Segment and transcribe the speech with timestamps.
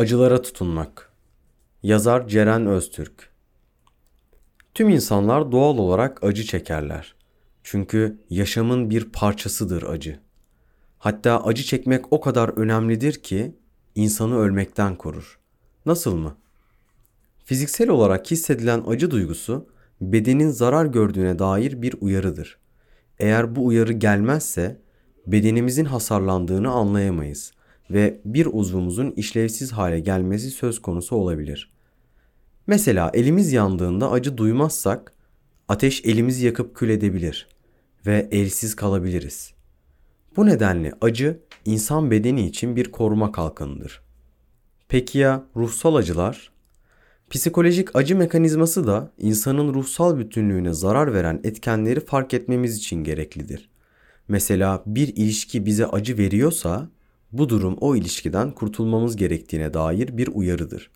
[0.00, 1.12] Acılara tutunmak.
[1.82, 3.30] Yazar Ceren Öztürk.
[4.74, 7.14] Tüm insanlar doğal olarak acı çekerler.
[7.62, 10.20] Çünkü yaşamın bir parçasıdır acı.
[10.98, 13.54] Hatta acı çekmek o kadar önemlidir ki
[13.94, 15.38] insanı ölmekten korur.
[15.86, 16.36] Nasıl mı?
[17.44, 19.68] Fiziksel olarak hissedilen acı duygusu
[20.00, 22.58] bedenin zarar gördüğüne dair bir uyarıdır.
[23.18, 24.80] Eğer bu uyarı gelmezse
[25.26, 27.52] bedenimizin hasarlandığını anlayamayız
[27.90, 31.70] ve bir uzvumuzun işlevsiz hale gelmesi söz konusu olabilir.
[32.66, 35.12] Mesela elimiz yandığında acı duymazsak
[35.68, 37.48] ateş elimizi yakıp kül edebilir
[38.06, 39.54] ve elsiz kalabiliriz.
[40.36, 44.02] Bu nedenle acı insan bedeni için bir koruma kalkanıdır.
[44.88, 46.52] Peki ya ruhsal acılar?
[47.30, 53.70] Psikolojik acı mekanizması da insanın ruhsal bütünlüğüne zarar veren etkenleri fark etmemiz için gereklidir.
[54.28, 56.88] Mesela bir ilişki bize acı veriyorsa
[57.32, 60.90] bu durum o ilişkiden kurtulmamız gerektiğine dair bir uyarıdır.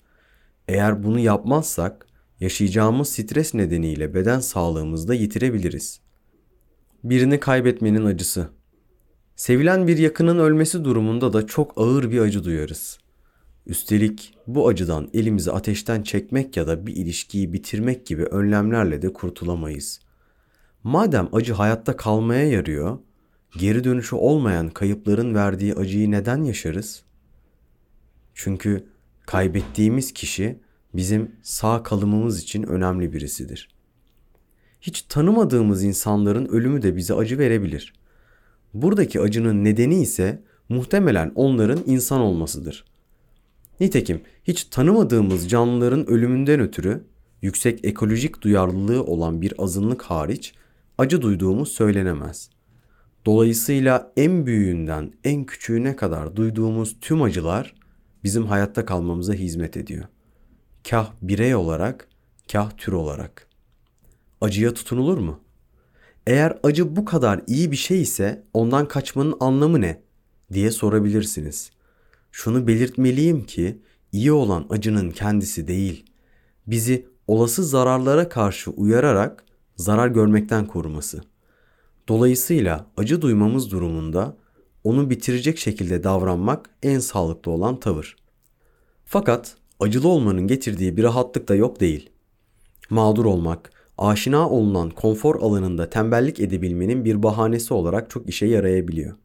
[0.69, 2.07] Eğer bunu yapmazsak
[2.41, 6.01] yaşayacağımız stres nedeniyle beden sağlığımızı da yitirebiliriz.
[7.05, 8.49] Birini kaybetmenin acısı.
[9.37, 12.99] Sevilen bir yakının ölmesi durumunda da çok ağır bir acı duyarız.
[13.67, 20.01] Üstelik bu acıdan elimizi ateşten çekmek ya da bir ilişkiyi bitirmek gibi önlemlerle de kurtulamayız.
[20.83, 22.99] Madem acı hayatta kalmaya yarıyor,
[23.59, 27.03] geri dönüşü olmayan kayıpların verdiği acıyı neden yaşarız?
[28.35, 28.87] Çünkü
[29.27, 30.59] kaybettiğimiz kişi
[30.95, 33.69] bizim sağ kalımımız için önemli birisidir.
[34.81, 37.95] Hiç tanımadığımız insanların ölümü de bize acı verebilir.
[38.75, 42.85] Buradaki acının nedeni ise muhtemelen onların insan olmasıdır.
[43.81, 47.05] Nitekim hiç tanımadığımız canlıların ölümünden ötürü
[47.43, 50.55] yüksek ekolojik duyarlılığı olan bir azınlık hariç
[50.99, 52.51] acı duyduğumuz söylenemez.
[53.27, 57.75] Dolayısıyla en büyüğünden en küçüğüne kadar duyduğumuz tüm acılar
[58.25, 60.05] bizim hayatta kalmamıza hizmet ediyor.
[60.91, 62.09] Kah birey olarak,
[62.53, 63.49] kah tür olarak.
[64.41, 65.41] Acıya tutunulur mu?
[66.27, 70.03] Eğer acı bu kadar iyi bir şey ise ondan kaçmanın anlamı ne
[70.53, 71.71] diye sorabilirsiniz.
[72.33, 73.79] Şunu belirtmeliyim ki
[74.13, 76.05] iyi olan acının kendisi değil,
[76.67, 79.45] bizi olası zararlara karşı uyararak
[79.77, 81.21] zarar görmekten koruması.
[82.09, 84.37] Dolayısıyla acı duymamız durumunda
[84.85, 88.17] onu bitirecek şekilde davranmak en sağlıklı olan tavır.
[89.05, 92.11] Fakat acılı olmanın getirdiği bir rahatlık da yok değil.
[92.91, 99.17] Mağdur olmak, aşina olunan konfor alanında tembellik edebilmenin bir bahanesi olarak çok işe yarayabiliyor.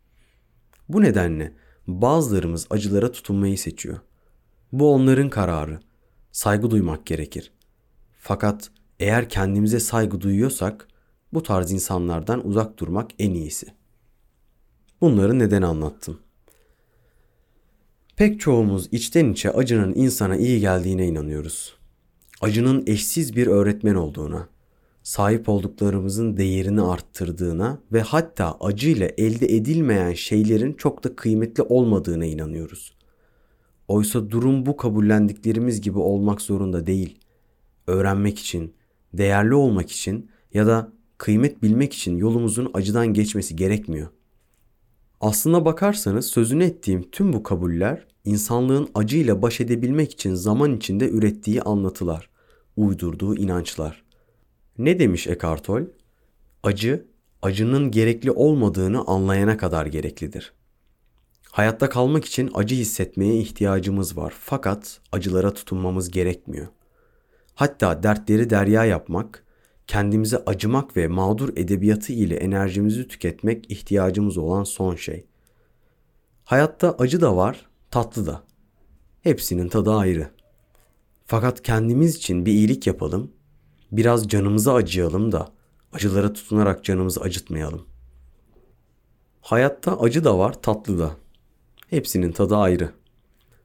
[0.89, 1.53] Bu nedenle
[1.87, 3.99] bazılarımız acılara tutunmayı seçiyor.
[4.71, 5.79] Bu onların kararı.
[6.31, 7.51] Saygı duymak gerekir.
[8.19, 10.87] Fakat eğer kendimize saygı duyuyorsak
[11.33, 13.67] bu tarz insanlardan uzak durmak en iyisi.
[15.01, 16.19] Bunları neden anlattım?
[18.15, 21.75] Pek çoğumuz içten içe acının insana iyi geldiğine inanıyoruz.
[22.41, 24.49] Acının eşsiz bir öğretmen olduğuna,
[25.03, 32.93] sahip olduklarımızın değerini arttırdığına ve hatta acıyla elde edilmeyen şeylerin çok da kıymetli olmadığına inanıyoruz.
[33.87, 37.19] Oysa durum bu kabullendiklerimiz gibi olmak zorunda değil.
[37.87, 38.73] Öğrenmek için,
[39.13, 44.07] değerli olmak için ya da kıymet bilmek için yolumuzun acıdan geçmesi gerekmiyor.
[45.21, 51.61] Aslına bakarsanız sözünü ettiğim tüm bu kabuller insanlığın acıyla baş edebilmek için zaman içinde ürettiği
[51.61, 52.29] anlatılar,
[52.77, 54.03] uydurduğu inançlar.
[54.77, 55.85] Ne demiş Eckhart Tolle?
[56.63, 57.05] Acı,
[57.41, 60.53] acının gerekli olmadığını anlayana kadar gereklidir.
[61.51, 66.67] Hayatta kalmak için acı hissetmeye ihtiyacımız var fakat acılara tutunmamız gerekmiyor.
[67.55, 69.43] Hatta dertleri derya yapmak,
[69.89, 75.25] kendimize acımak ve mağdur edebiyatı ile enerjimizi tüketmek ihtiyacımız olan son şey.
[76.43, 78.43] Hayatta acı da var, tatlı da.
[79.21, 80.31] Hepsinin tadı ayrı.
[81.25, 83.31] Fakat kendimiz için bir iyilik yapalım,
[83.91, 85.51] biraz canımızı acıyalım da
[85.93, 87.85] acılara tutunarak canımızı acıtmayalım.
[89.41, 91.15] Hayatta acı da var, tatlı da.
[91.87, 92.91] Hepsinin tadı ayrı.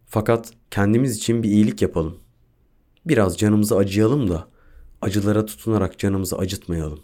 [0.06, 2.18] Fakat kendimiz için bir iyilik yapalım.
[3.06, 4.53] Biraz canımızı acıyalım da
[5.04, 7.00] acılara tutunarak canımızı acıtmayalım.